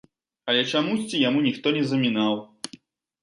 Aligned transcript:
Але 0.51 0.61
чамусьці 0.69 1.19
яму 1.23 1.43
ніхто 1.47 1.73
не 1.77 1.83
замінаў. 1.91 2.33